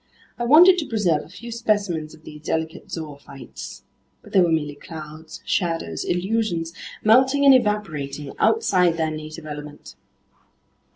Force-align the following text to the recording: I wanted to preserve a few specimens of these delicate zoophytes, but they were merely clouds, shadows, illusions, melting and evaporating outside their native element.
I 0.39 0.45
wanted 0.45 0.79
to 0.79 0.87
preserve 0.87 1.23
a 1.23 1.29
few 1.29 1.51
specimens 1.51 2.15
of 2.15 2.23
these 2.23 2.41
delicate 2.41 2.89
zoophytes, 2.91 3.83
but 4.23 4.33
they 4.33 4.41
were 4.41 4.49
merely 4.51 4.73
clouds, 4.73 5.41
shadows, 5.45 6.03
illusions, 6.05 6.73
melting 7.03 7.45
and 7.45 7.53
evaporating 7.53 8.33
outside 8.39 8.97
their 8.97 9.11
native 9.11 9.45
element. 9.45 9.93